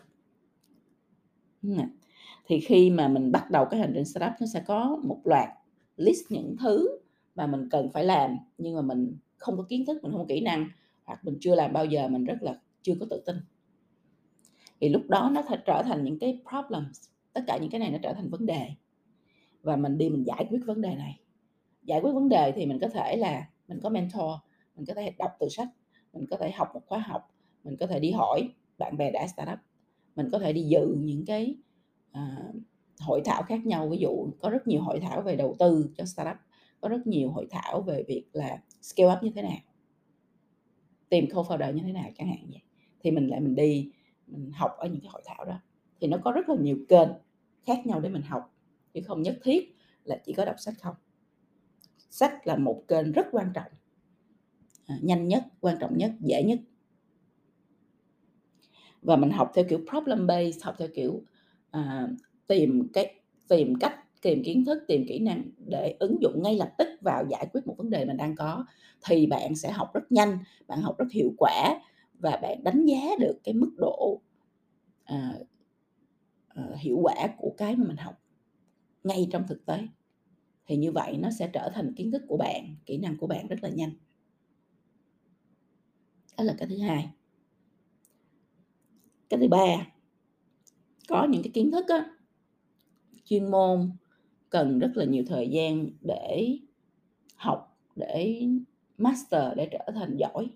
Thì 2.45 2.59
khi 2.59 2.89
mà 2.89 3.07
mình 3.07 3.31
bắt 3.31 3.51
đầu 3.51 3.65
cái 3.65 3.79
hành 3.79 3.91
trình 3.95 4.05
startup, 4.05 4.31
nó 4.39 4.47
sẽ 4.53 4.63
có 4.67 4.99
một 5.03 5.21
loạt 5.23 5.49
list 5.97 6.21
những 6.29 6.55
thứ 6.59 6.87
mà 7.35 7.47
mình 7.47 7.69
cần 7.69 7.89
phải 7.89 8.03
làm, 8.03 8.37
nhưng 8.57 8.75
mà 8.75 8.81
mình 8.81 9.17
không 9.37 9.57
có 9.57 9.63
kiến 9.63 9.85
thức, 9.85 10.03
mình 10.03 10.11
không 10.11 10.21
có 10.21 10.25
kỹ 10.29 10.41
năng, 10.41 10.69
hoặc 11.03 11.25
mình 11.25 11.37
chưa 11.39 11.55
làm 11.55 11.73
bao 11.73 11.85
giờ, 11.85 12.07
mình 12.07 12.23
rất 12.23 12.37
là 12.41 12.59
chưa 12.81 12.95
có 12.99 13.05
tự 13.09 13.23
tin. 13.25 13.35
Thì 14.79 14.89
lúc 14.89 15.01
đó 15.07 15.31
nó 15.33 15.41
sẽ 15.49 15.57
trở 15.65 15.83
thành 15.85 16.03
những 16.03 16.19
cái 16.19 16.41
problems, 16.49 17.09
tất 17.33 17.41
cả 17.47 17.57
những 17.57 17.69
cái 17.69 17.79
này 17.79 17.91
nó 17.91 17.97
trở 18.03 18.13
thành 18.13 18.29
vấn 18.29 18.45
đề. 18.45 18.69
Và 19.61 19.75
mình 19.75 19.97
đi 19.97 20.09
mình 20.09 20.23
giải 20.23 20.47
quyết 20.49 20.59
vấn 20.65 20.81
đề 20.81 20.95
này 20.95 21.19
giải 21.87 21.99
quyết 22.01 22.11
vấn 22.11 22.29
đề 22.29 22.51
thì 22.55 22.65
mình 22.65 22.79
có 22.81 22.87
thể 22.87 23.15
là 23.15 23.49
mình 23.67 23.79
có 23.83 23.89
mentor 23.89 24.31
mình 24.75 24.85
có 24.85 24.93
thể 24.93 25.13
đọc 25.17 25.31
từ 25.39 25.49
sách 25.49 25.67
mình 26.13 26.25
có 26.29 26.37
thể 26.37 26.51
học 26.51 26.67
một 26.73 26.81
khóa 26.85 26.99
học 26.99 27.31
mình 27.63 27.77
có 27.79 27.87
thể 27.87 27.99
đi 27.99 28.11
hỏi 28.11 28.49
bạn 28.77 28.97
bè 28.97 29.11
đã 29.11 29.27
startup 29.27 29.59
mình 30.15 30.29
có 30.31 30.39
thể 30.39 30.53
đi 30.53 30.61
dự 30.61 30.95
những 30.99 31.25
cái 31.25 31.55
uh, 32.11 32.55
hội 32.99 33.21
thảo 33.25 33.43
khác 33.43 33.65
nhau. 33.65 33.89
Ví 33.89 33.97
dụ 33.97 34.27
có 34.39 34.49
rất 34.49 34.67
nhiều 34.67 34.81
hội 34.81 34.99
thảo 34.99 35.21
về 35.21 35.35
đầu 35.35 35.55
tư 35.59 35.89
cho 35.97 36.05
startup 36.05 36.37
có 36.81 36.89
rất 36.89 37.07
nhiều 37.07 37.31
hội 37.31 37.47
thảo 37.49 37.81
về 37.81 38.03
việc 38.07 38.25
là 38.33 38.61
scale 38.81 39.13
up 39.13 39.23
như 39.23 39.31
thế 39.35 39.41
nào 39.41 39.57
tìm 41.09 41.25
co-founder 41.25 41.73
như 41.73 41.81
thế 41.85 41.91
nào 41.91 42.09
chẳng 42.17 42.27
hạn 42.27 42.47
vậy. 42.51 42.61
Thì 42.99 43.11
mình 43.11 43.27
lại 43.27 43.39
mình 43.39 43.55
đi 43.55 43.91
mình 44.27 44.51
học 44.51 44.71
ở 44.77 44.87
những 44.87 45.01
cái 45.01 45.09
hội 45.09 45.21
thảo 45.25 45.45
đó. 45.45 45.61
Thì 45.99 46.07
nó 46.07 46.17
có 46.23 46.31
rất 46.31 46.49
là 46.49 46.55
nhiều 46.61 46.77
kênh 46.89 47.09
khác 47.65 47.85
nhau 47.85 47.99
để 47.99 48.09
mình 48.09 48.21
học 48.21 48.53
chứ 48.93 49.01
không 49.05 49.21
nhất 49.21 49.39
thiết 49.43 49.75
là 50.03 50.21
chỉ 50.25 50.33
có 50.33 50.45
đọc 50.45 50.55
sách 50.59 50.75
không 50.81 50.95
sách 52.09 52.47
là 52.47 52.55
một 52.55 52.83
kênh 52.87 53.11
rất 53.11 53.27
quan 53.31 53.51
trọng. 53.53 53.71
À, 54.85 54.97
nhanh 55.01 55.27
nhất 55.27 55.43
quan 55.59 55.77
trọng 55.79 55.97
nhất 55.97 56.11
dễ 56.19 56.43
nhất. 56.43 56.59
Và 59.01 59.15
mình 59.15 59.31
học 59.31 59.51
theo 59.55 59.65
kiểu 59.69 59.79
problem 59.89 60.27
based 60.27 60.63
học 60.63 60.75
theo 60.77 60.87
kiểu 60.95 61.23
à, 61.71 62.07
tìm 62.47 62.87
cái 62.93 63.19
tìm 63.47 63.75
cách 63.79 64.03
tìm 64.21 64.43
kiến 64.43 64.65
thức 64.65 64.83
tìm 64.87 65.05
kỹ 65.07 65.19
năng 65.19 65.43
để 65.57 65.95
ứng 65.99 66.21
dụng 66.21 66.41
ngay 66.43 66.55
lập 66.55 66.69
tức 66.77 66.87
vào 67.01 67.25
giải 67.29 67.47
quyết 67.53 67.67
một 67.67 67.75
vấn 67.77 67.89
đề 67.89 68.05
mình 68.05 68.17
đang 68.17 68.35
có. 68.35 68.65
Thì 69.05 69.27
bạn 69.27 69.55
sẽ 69.55 69.71
học 69.71 69.93
rất 69.93 70.11
nhanh 70.11 70.37
bạn 70.67 70.81
học 70.81 70.97
rất 70.97 71.11
hiệu 71.11 71.33
quả 71.37 71.79
và 72.19 72.39
bạn 72.41 72.63
đánh 72.63 72.85
giá 72.85 73.01
được 73.19 73.39
cái 73.43 73.53
mức 73.53 73.71
độ 73.77 74.21
à, 75.03 75.33
à, 76.47 76.63
hiệu 76.77 76.99
quả 77.01 77.15
của 77.37 77.53
cái 77.57 77.75
mà 77.75 77.85
mình 77.87 77.97
học 77.97 78.21
ngay 79.03 79.27
trong 79.31 79.47
thực 79.47 79.65
tế 79.65 79.87
thì 80.67 80.77
như 80.77 80.91
vậy 80.91 81.17
nó 81.17 81.29
sẽ 81.31 81.49
trở 81.53 81.69
thành 81.73 81.93
kiến 81.93 82.11
thức 82.11 82.21
của 82.27 82.37
bạn 82.37 82.75
kỹ 82.85 82.97
năng 82.97 83.17
của 83.17 83.27
bạn 83.27 83.47
rất 83.47 83.57
là 83.61 83.69
nhanh. 83.69 83.91
Đó 86.37 86.43
là 86.43 86.55
cái 86.57 86.67
thứ 86.67 86.77
hai. 86.77 87.09
Cái 89.29 89.39
thứ 89.39 89.47
ba 89.47 89.87
có 91.07 91.27
những 91.29 91.43
cái 91.43 91.51
kiến 91.53 91.71
thức 91.71 91.85
á, 91.87 92.05
chuyên 93.25 93.51
môn 93.51 93.91
cần 94.49 94.79
rất 94.79 94.91
là 94.95 95.05
nhiều 95.05 95.23
thời 95.27 95.49
gian 95.49 95.89
để 96.01 96.57
học 97.35 97.77
để 97.95 98.47
master 98.97 99.57
để 99.57 99.69
trở 99.71 99.91
thành 99.95 100.17
giỏi. 100.17 100.47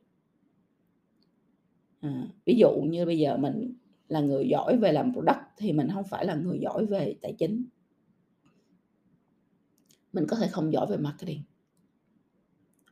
À, 2.02 2.28
ví 2.46 2.56
dụ 2.56 2.70
như 2.90 3.06
bây 3.06 3.20
giờ 3.20 3.38
mình 3.38 3.74
là 4.08 4.20
người 4.20 4.48
giỏi 4.48 4.78
về 4.78 4.92
làm 4.92 5.14
product 5.14 5.40
thì 5.58 5.74
mình 5.74 5.88
không 5.94 6.04
phải 6.04 6.26
là 6.26 6.36
người 6.36 6.60
giỏi 6.60 6.86
về 6.86 7.16
tài 7.22 7.34
chính 7.38 7.66
mình 10.14 10.26
có 10.28 10.38
thể 10.38 10.48
không 10.48 10.74
giỏi 10.74 10.88
về 10.90 10.98
marketing 10.98 11.42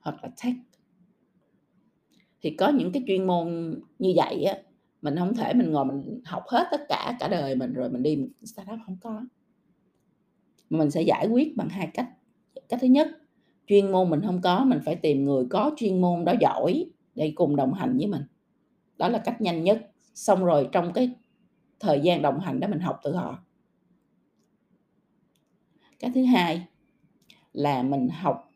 hoặc 0.01 0.23
là 0.23 0.29
tech. 0.43 0.55
Thì 2.41 2.49
có 2.49 2.69
những 2.69 2.91
cái 2.91 3.03
chuyên 3.07 3.27
môn 3.27 3.75
như 3.99 4.13
vậy 4.15 4.43
á, 4.43 4.57
mình 5.01 5.15
không 5.17 5.35
thể 5.35 5.53
mình 5.53 5.71
ngồi 5.71 5.85
mình 5.85 6.21
học 6.25 6.43
hết 6.47 6.67
tất 6.71 6.81
cả 6.89 7.17
cả 7.19 7.27
đời 7.27 7.55
mình 7.55 7.73
rồi 7.73 7.89
mình 7.89 8.03
đi 8.03 8.27
startup 8.43 8.79
không 8.85 8.97
có. 9.01 9.21
Mà 10.69 10.79
mình 10.79 10.91
sẽ 10.91 11.01
giải 11.01 11.27
quyết 11.27 11.57
bằng 11.57 11.69
hai 11.69 11.89
cách. 11.93 12.09
Cách 12.69 12.79
thứ 12.81 12.87
nhất, 12.87 13.07
chuyên 13.67 13.91
môn 13.91 14.09
mình 14.09 14.21
không 14.25 14.41
có, 14.41 14.63
mình 14.63 14.79
phải 14.85 14.95
tìm 14.95 15.25
người 15.25 15.45
có 15.49 15.71
chuyên 15.77 16.01
môn 16.01 16.25
đó 16.25 16.33
giỏi 16.41 16.85
để 17.15 17.33
cùng 17.35 17.55
đồng 17.55 17.73
hành 17.73 17.97
với 17.97 18.07
mình. 18.07 18.21
Đó 18.97 19.09
là 19.09 19.19
cách 19.19 19.41
nhanh 19.41 19.63
nhất. 19.63 19.91
Xong 20.13 20.45
rồi 20.45 20.69
trong 20.71 20.93
cái 20.93 21.11
thời 21.79 21.99
gian 21.99 22.21
đồng 22.21 22.39
hành 22.39 22.59
đó 22.59 22.67
mình 22.67 22.79
học 22.79 22.99
từ 23.03 23.15
họ. 23.15 23.43
Cái 25.99 26.11
thứ 26.15 26.23
hai 26.23 26.67
là 27.53 27.83
mình 27.83 28.09
học 28.09 28.49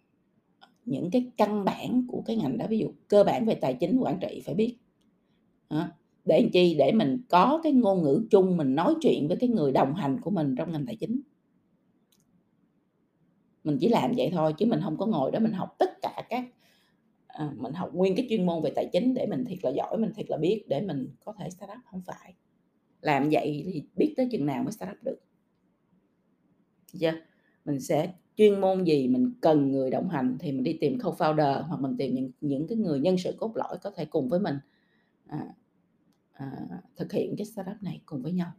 những 0.85 1.11
cái 1.11 1.31
căn 1.37 1.65
bản 1.65 2.07
của 2.07 2.23
cái 2.25 2.35
ngành 2.35 2.57
đó. 2.57 2.65
Ví 2.69 2.77
dụ 2.77 2.91
cơ 3.07 3.23
bản 3.23 3.45
về 3.45 3.55
tài 3.55 3.73
chính 3.73 3.99
quản 3.99 4.19
trị 4.19 4.41
phải 4.45 4.55
biết. 4.55 4.77
Đó. 5.69 5.87
để 6.25 6.41
làm 6.41 6.49
chi? 6.51 6.75
Để 6.79 6.91
mình 6.91 7.21
có 7.29 7.59
cái 7.63 7.71
ngôn 7.71 8.03
ngữ 8.03 8.27
chung 8.31 8.57
mình 8.57 8.75
nói 8.75 8.95
chuyện 9.01 9.27
với 9.27 9.37
cái 9.37 9.49
người 9.49 9.71
đồng 9.71 9.93
hành 9.93 10.21
của 10.21 10.31
mình 10.31 10.55
trong 10.57 10.71
ngành 10.71 10.85
tài 10.85 10.95
chính. 10.95 11.21
Mình 13.63 13.77
chỉ 13.79 13.89
làm 13.89 14.11
vậy 14.17 14.29
thôi 14.33 14.53
chứ 14.57 14.65
mình 14.65 14.79
không 14.83 14.97
có 14.97 15.05
ngồi 15.05 15.31
đó 15.31 15.39
mình 15.39 15.53
học 15.53 15.75
tất 15.79 15.89
cả 16.01 16.23
các 16.29 16.45
à, 17.27 17.51
mình 17.57 17.73
học 17.73 17.93
nguyên 17.93 18.15
cái 18.15 18.25
chuyên 18.29 18.45
môn 18.45 18.63
về 18.63 18.71
tài 18.75 18.89
chính 18.93 19.13
để 19.13 19.25
mình 19.29 19.45
thiệt 19.45 19.57
là 19.63 19.69
giỏi 19.69 19.97
mình 19.97 20.13
thiệt 20.15 20.25
là 20.29 20.37
biết 20.37 20.65
để 20.67 20.81
mình 20.81 21.07
có 21.25 21.33
thể 21.39 21.49
start 21.49 21.71
up. 21.71 21.77
Không 21.85 22.01
phải. 22.05 22.33
Làm 23.01 23.29
vậy 23.31 23.63
thì 23.73 23.83
biết 23.95 24.13
tới 24.17 24.27
chừng 24.31 24.45
nào 24.45 24.63
mới 24.63 24.71
start 24.71 24.91
up 24.91 25.03
được. 25.03 25.19
Chưa? 26.99 27.13
Mình 27.65 27.79
sẽ 27.79 28.13
chuyên 28.37 28.61
môn 28.61 28.83
gì 28.83 29.07
mình 29.07 29.33
cần 29.41 29.71
người 29.71 29.89
đồng 29.89 30.09
hành 30.09 30.37
thì 30.39 30.51
mình 30.51 30.63
đi 30.63 30.77
tìm 30.81 30.97
co-founder 30.97 31.63
hoặc 31.63 31.81
mình 31.81 31.97
tìm 31.97 32.15
những 32.15 32.31
những 32.41 32.67
cái 32.67 32.77
người 32.77 32.99
nhân 32.99 33.17
sự 33.17 33.35
cốt 33.37 33.51
lõi 33.55 33.77
có 33.83 33.91
thể 33.95 34.05
cùng 34.05 34.29
với 34.29 34.39
mình 34.39 34.55
à, 35.27 35.47
à, 36.33 36.51
thực 36.95 37.11
hiện 37.11 37.35
cái 37.37 37.45
startup 37.45 37.83
này 37.83 38.01
cùng 38.05 38.21
với 38.21 38.31
nhau. 38.31 38.51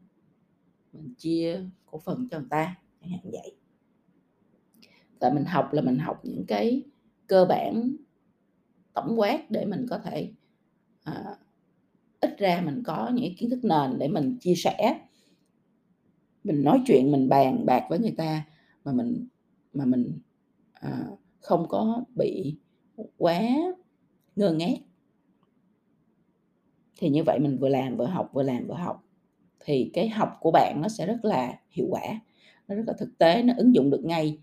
Mình 0.92 1.14
chia 1.18 1.60
cổ 1.86 1.98
phần 1.98 2.28
cho 2.30 2.38
người 2.38 2.48
ta 2.50 2.76
chẳng 3.00 3.10
hạn 3.10 3.20
vậy. 3.32 3.56
Và 5.20 5.30
mình 5.30 5.44
học 5.44 5.72
là 5.72 5.82
mình 5.82 5.98
học 5.98 6.20
những 6.24 6.44
cái 6.46 6.82
cơ 7.26 7.44
bản 7.44 7.96
tổng 8.94 9.20
quát 9.20 9.50
để 9.50 9.64
mình 9.64 9.86
có 9.90 9.98
thể 9.98 10.32
à, 11.04 11.36
ít 12.20 12.38
ra 12.38 12.62
mình 12.64 12.82
có 12.86 13.10
những 13.14 13.34
kiến 13.36 13.50
thức 13.50 13.64
nền 13.64 13.98
để 13.98 14.08
mình 14.08 14.36
chia 14.40 14.54
sẻ. 14.54 15.00
Mình 16.44 16.62
nói 16.64 16.82
chuyện 16.86 17.12
mình 17.12 17.28
bàn 17.28 17.66
bạc 17.66 17.86
với 17.90 17.98
người 17.98 18.14
ta 18.16 18.44
mà 18.84 18.92
mình 18.92 19.26
mà 19.74 19.84
mình 19.84 20.18
à, 20.72 21.06
không 21.40 21.68
có 21.68 22.04
bị 22.14 22.56
quá 23.16 23.40
ngơ 24.36 24.52
ngác. 24.52 24.78
Thì 26.96 27.10
như 27.10 27.22
vậy 27.24 27.38
mình 27.38 27.58
vừa 27.58 27.68
làm 27.68 27.96
vừa 27.96 28.06
học 28.06 28.30
vừa 28.32 28.42
làm 28.42 28.66
vừa 28.66 28.74
học. 28.74 29.04
Thì 29.60 29.90
cái 29.94 30.08
học 30.08 30.38
của 30.40 30.50
bạn 30.50 30.80
nó 30.82 30.88
sẽ 30.88 31.06
rất 31.06 31.24
là 31.24 31.60
hiệu 31.70 31.86
quả 31.90 32.20
nó 32.68 32.74
rất 32.74 32.82
là 32.86 32.94
thực 32.98 33.18
tế 33.18 33.42
nó 33.42 33.54
ứng 33.56 33.74
dụng 33.74 33.90
được 33.90 34.04
ngay 34.04 34.38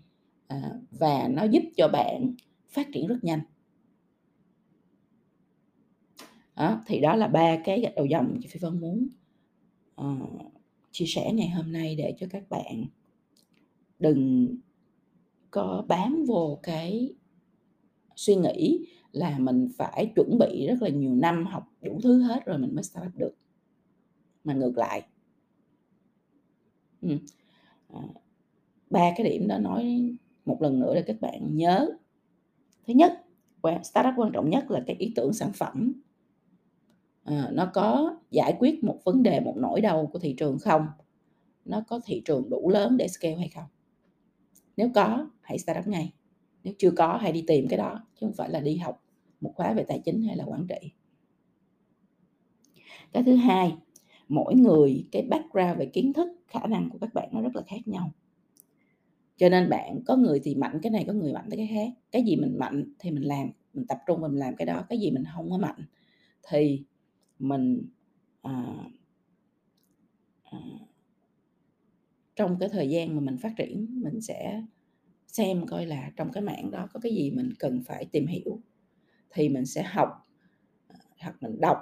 à, 0.48 0.70
và 0.90 1.28
nó 1.28 1.44
giúp 1.44 1.62
cho 1.76 1.88
bạn 1.88 2.34
phát 2.68 2.88
triển 2.92 3.06
rất 3.06 3.18
nhanh. 3.22 3.40
Đó, 6.56 6.82
thì 6.86 7.00
đó 7.00 7.16
là 7.16 7.28
ba 7.28 7.56
cái 7.64 7.80
gạch 7.80 7.94
đầu 7.96 8.06
dòng 8.06 8.38
chị 8.42 8.48
Phi 8.48 8.58
Vân 8.58 8.80
muốn 8.80 9.08
uh, 10.00 10.52
chia 10.90 11.04
sẻ 11.06 11.32
ngày 11.32 11.48
hôm 11.48 11.72
nay 11.72 11.96
để 11.96 12.14
cho 12.18 12.26
các 12.30 12.48
bạn 12.48 12.84
đừng 13.98 14.48
có 15.52 15.84
bám 15.88 16.24
vô 16.24 16.58
cái 16.62 17.14
suy 18.16 18.34
nghĩ 18.34 18.86
là 19.12 19.38
mình 19.38 19.68
phải 19.76 20.12
chuẩn 20.16 20.38
bị 20.38 20.66
rất 20.66 20.82
là 20.82 20.88
nhiều 20.88 21.14
năm 21.14 21.46
học 21.46 21.68
đủ 21.82 22.00
thứ 22.02 22.22
hết 22.22 22.44
rồi 22.44 22.58
mình 22.58 22.74
mới 22.74 22.84
start 22.84 23.06
up 23.06 23.16
được. 23.16 23.34
Mà 24.44 24.54
ngược 24.54 24.78
lại. 24.78 25.02
Ừ. 27.02 27.08
à, 27.88 28.00
ba 28.90 29.12
cái 29.16 29.30
điểm 29.30 29.48
đó 29.48 29.58
nói 29.58 30.14
một 30.44 30.62
lần 30.62 30.80
nữa 30.80 30.94
để 30.94 31.02
các 31.02 31.20
bạn 31.20 31.56
nhớ. 31.56 31.90
Thứ 32.86 32.94
nhất 32.94 33.12
startup 33.82 34.14
quan 34.16 34.32
trọng 34.32 34.50
nhất 34.50 34.70
là 34.70 34.82
cái 34.86 34.96
ý 34.96 35.12
tưởng 35.16 35.32
sản 35.32 35.52
phẩm. 35.54 35.92
À, 37.24 37.50
nó 37.52 37.70
có 37.74 38.16
giải 38.30 38.56
quyết 38.58 38.84
một 38.84 38.98
vấn 39.04 39.22
đề 39.22 39.40
một 39.40 39.54
nỗi 39.56 39.80
đau 39.80 40.10
của 40.12 40.18
thị 40.18 40.34
trường 40.38 40.58
không? 40.58 40.86
Nó 41.64 41.84
có 41.88 42.00
thị 42.04 42.22
trường 42.24 42.50
đủ 42.50 42.68
lớn 42.68 42.96
để 42.96 43.08
scale 43.08 43.36
hay 43.36 43.48
không? 43.48 43.64
Nếu 44.76 44.90
có 44.94 45.30
hãy 45.40 45.58
start 45.58 45.78
up 45.78 45.86
ngay. 45.86 46.12
Nếu 46.64 46.74
chưa 46.78 46.90
có 46.90 47.16
hãy 47.16 47.32
đi 47.32 47.44
tìm 47.46 47.68
cái 47.68 47.78
đó 47.78 48.06
chứ 48.14 48.26
không 48.26 48.34
phải 48.36 48.50
là 48.50 48.60
đi 48.60 48.76
học 48.76 49.02
một 49.40 49.52
khóa 49.56 49.72
về 49.72 49.84
tài 49.88 50.00
chính 50.04 50.22
hay 50.22 50.36
là 50.36 50.44
quản 50.44 50.66
trị. 50.66 50.92
Cái 53.12 53.22
thứ 53.22 53.34
hai 53.36 53.76
mỗi 54.28 54.54
người 54.54 55.08
cái 55.12 55.22
background 55.22 55.78
về 55.78 55.86
kiến 55.86 56.12
thức 56.12 56.28
khả 56.48 56.66
năng 56.66 56.90
của 56.90 56.98
các 56.98 57.14
bạn 57.14 57.28
nó 57.32 57.40
rất 57.40 57.56
là 57.56 57.62
khác 57.62 57.88
nhau. 57.88 58.12
Cho 59.36 59.48
nên 59.48 59.68
bạn 59.68 60.00
có 60.06 60.16
người 60.16 60.40
thì 60.44 60.54
mạnh 60.54 60.78
cái 60.82 60.90
này 60.90 61.04
có 61.06 61.12
người 61.12 61.32
mạnh 61.32 61.48
cái 61.50 61.68
khác. 61.74 61.88
Cái 62.10 62.22
gì 62.22 62.36
mình 62.36 62.58
mạnh 62.58 62.94
thì 62.98 63.10
mình 63.10 63.22
làm 63.22 63.50
mình 63.74 63.86
tập 63.86 63.98
trung 64.06 64.20
mình 64.20 64.36
làm 64.36 64.56
cái 64.56 64.66
đó. 64.66 64.84
Cái 64.88 64.98
gì 64.98 65.10
mình 65.10 65.24
không 65.34 65.50
có 65.50 65.58
mạnh 65.58 65.84
thì 66.50 66.84
mình 67.38 67.82
à, 68.42 68.74
à, 70.42 70.58
trong 72.36 72.58
cái 72.60 72.68
thời 72.68 72.90
gian 72.90 73.16
mà 73.16 73.20
mình 73.20 73.38
phát 73.38 73.52
triển 73.56 73.86
mình 74.02 74.20
sẽ 74.20 74.62
xem 75.28 75.66
coi 75.66 75.86
là 75.86 76.10
trong 76.16 76.32
cái 76.32 76.42
mảng 76.42 76.70
đó 76.70 76.88
có 76.92 77.00
cái 77.00 77.14
gì 77.14 77.30
mình 77.30 77.52
cần 77.58 77.82
phải 77.86 78.04
tìm 78.04 78.26
hiểu. 78.26 78.60
Thì 79.30 79.48
mình 79.48 79.66
sẽ 79.66 79.82
học 79.82 80.28
ờ, 80.88 80.94
hoặc 81.20 81.36
mình 81.40 81.60
đọc 81.60 81.78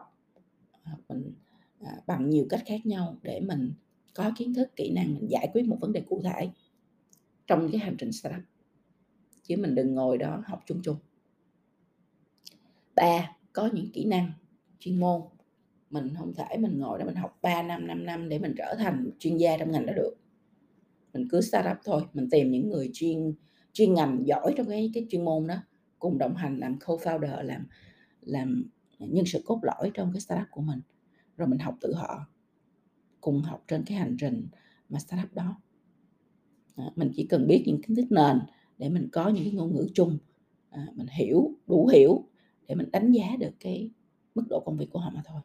hoặc 0.83 0.99
mình 1.09 1.33
à, 1.81 1.93
bằng 2.07 2.31
nhiều 2.31 2.47
cách 2.51 2.63
khác 2.67 2.87
nhau 2.87 3.17
để 3.23 3.41
mình 3.41 3.73
có 4.15 4.33
kiến 4.37 4.55
thức 4.55 4.77
kỹ 4.77 4.93
năng 4.93 5.15
mình 5.15 5.31
giải 5.31 5.49
quyết 5.53 5.67
một 5.67 5.79
vấn 5.81 5.93
đề 5.93 6.01
cụ 6.01 6.23
thể 6.25 6.51
trong 7.47 7.69
cái 7.73 7.81
hành 7.81 7.97
trình 7.99 8.13
startup. 8.13 8.43
Chứ 9.43 9.57
mình 9.57 9.75
đừng 9.75 9.95
ngồi 9.95 10.19
đó 10.19 10.43
học 10.47 10.63
chung 10.67 10.81
chung. 10.83 10.97
Ba 12.95 13.37
có 13.53 13.71
những 13.73 13.91
kỹ 13.93 14.05
năng 14.05 14.33
chuyên 14.79 15.01
môn. 15.01 15.23
Mình 15.91 16.15
không 16.19 16.35
thể 16.35 16.57
mình 16.59 16.79
ngồi 16.79 16.99
đó 16.99 17.05
mình 17.05 17.15
học 17.15 17.39
3 17.43 17.63
năm 17.63 17.87
5 17.87 18.07
năm 18.07 18.29
để 18.29 18.39
mình 18.39 18.55
trở 18.59 18.75
thành 18.79 19.11
chuyên 19.19 19.37
gia 19.37 19.57
trong 19.57 19.71
ngành 19.73 19.87
đó 19.87 19.93
được 19.93 20.20
mình 21.21 21.29
cứ 21.31 21.41
startup 21.41 21.77
thôi 21.85 22.03
mình 22.15 22.31
tìm 22.31 22.51
những 22.51 22.69
người 22.71 22.91
chuyên 22.93 23.35
chuyên 23.73 23.95
ngành 23.95 24.23
giỏi 24.27 24.55
trong 24.57 24.69
cái 24.69 24.91
cái 24.95 25.07
chuyên 25.11 25.25
môn 25.25 25.47
đó 25.47 25.57
cùng 25.99 26.19
đồng 26.19 26.35
hành 26.35 26.59
làm 26.59 26.79
co-founder 26.79 27.43
làm 27.43 27.67
làm 28.21 28.71
nhân 28.99 29.25
sự 29.27 29.43
cốt 29.45 29.61
lõi 29.63 29.91
trong 29.95 30.13
cái 30.13 30.21
startup 30.21 30.47
của 30.51 30.61
mình 30.61 30.81
rồi 31.37 31.49
mình 31.49 31.59
học 31.59 31.75
từ 31.81 31.95
họ 31.95 32.27
cùng 33.21 33.43
học 33.43 33.65
trên 33.69 33.85
cái 33.85 33.99
hành 33.99 34.17
trình 34.21 34.49
mà 34.89 34.99
startup 34.99 35.35
đó 35.35 35.61
À, 36.81 36.91
mình 36.97 37.11
chỉ 37.17 37.27
cần 37.27 37.47
biết 37.47 37.63
những 37.67 37.83
kiến 37.83 37.97
thức 37.97 38.07
nền 38.11 38.41
để 38.79 38.89
mình 38.89 39.09
có 39.13 39.29
những 39.29 39.45
cái 39.45 39.53
ngôn 39.53 39.75
ngữ 39.75 39.87
chung, 39.95 40.19
à, 40.71 40.87
mình 40.95 41.07
hiểu, 41.11 41.55
đủ 41.67 41.87
hiểu 41.87 42.25
để 42.69 42.75
mình 42.75 42.91
đánh 42.91 43.13
giá 43.13 43.37
được 43.39 43.53
cái 43.61 43.91
mức 44.35 44.43
độ 44.49 44.61
công 44.61 44.77
việc 44.77 44.91
của 44.91 44.99
họ 44.99 45.11
mà 45.15 45.23
thôi. 45.25 45.41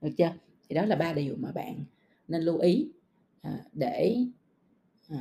Được 0.00 0.10
chưa? 0.18 0.32
Thì 0.68 0.74
đó 0.74 0.84
là 0.84 0.96
ba 0.96 1.12
điều 1.12 1.36
mà 1.36 1.52
bạn 1.52 1.84
nên 2.28 2.42
lưu 2.42 2.58
ý, 2.58 2.90
à, 3.40 3.64
để, 3.72 4.16
à, 5.08 5.18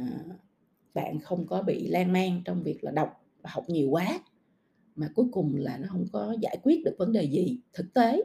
bạn 0.93 1.19
không 1.19 1.47
có 1.47 1.61
bị 1.61 1.87
lan 1.87 2.13
man 2.13 2.41
trong 2.45 2.63
việc 2.63 2.83
là 2.83 2.91
đọc 2.91 3.25
và 3.41 3.49
học 3.53 3.63
nhiều 3.67 3.89
quá, 3.89 4.19
mà 4.95 5.09
cuối 5.15 5.25
cùng 5.31 5.55
là 5.55 5.77
nó 5.77 5.87
không 5.91 6.05
có 6.11 6.35
giải 6.41 6.57
quyết 6.63 6.81
được 6.85 6.95
vấn 6.97 7.11
đề 7.11 7.23
gì 7.23 7.59
thực 7.73 7.93
tế 7.93 8.23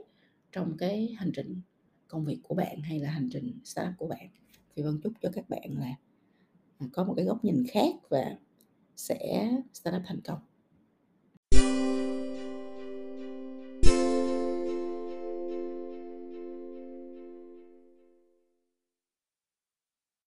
trong 0.52 0.76
cái 0.76 1.14
hành 1.18 1.32
trình 1.34 1.60
công 2.08 2.24
việc 2.24 2.38
của 2.42 2.54
bạn 2.54 2.80
hay 2.80 2.98
là 2.98 3.10
hành 3.10 3.28
trình 3.32 3.60
startup 3.64 3.94
của 3.98 4.06
bạn. 4.06 4.28
Thì 4.76 4.82
Vân 4.82 5.00
chúc 5.02 5.12
cho 5.22 5.30
các 5.32 5.48
bạn 5.48 5.78
là, 5.78 5.94
à, 6.78 6.86
có 6.92 7.04
một 7.04 7.14
cái 7.16 7.24
góc 7.24 7.44
nhìn 7.44 7.64
khác 7.68 7.94
và 8.08 8.36
sẽ 8.96 9.52
startup 9.72 10.02
thành 10.06 10.20
công. 10.20 10.38